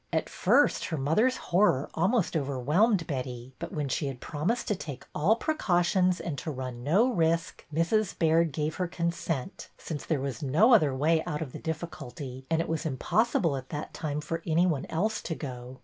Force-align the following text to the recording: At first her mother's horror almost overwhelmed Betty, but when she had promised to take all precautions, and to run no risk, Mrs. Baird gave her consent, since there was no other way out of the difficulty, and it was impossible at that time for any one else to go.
At 0.11 0.29
first 0.29 0.85
her 0.85 0.97
mother's 0.97 1.37
horror 1.37 1.87
almost 1.93 2.35
overwhelmed 2.35 3.05
Betty, 3.05 3.53
but 3.59 3.71
when 3.71 3.87
she 3.87 4.07
had 4.07 4.19
promised 4.19 4.67
to 4.69 4.75
take 4.75 5.05
all 5.13 5.35
precautions, 5.35 6.19
and 6.19 6.39
to 6.39 6.49
run 6.49 6.83
no 6.83 7.13
risk, 7.13 7.63
Mrs. 7.71 8.17
Baird 8.17 8.51
gave 8.51 8.77
her 8.77 8.87
consent, 8.87 9.69
since 9.77 10.03
there 10.03 10.19
was 10.19 10.41
no 10.41 10.73
other 10.73 10.95
way 10.95 11.23
out 11.27 11.43
of 11.43 11.51
the 11.51 11.59
difficulty, 11.59 12.47
and 12.49 12.59
it 12.61 12.67
was 12.67 12.83
impossible 12.83 13.55
at 13.55 13.69
that 13.69 13.93
time 13.93 14.21
for 14.21 14.41
any 14.43 14.65
one 14.65 14.87
else 14.87 15.21
to 15.21 15.35
go. 15.35 15.77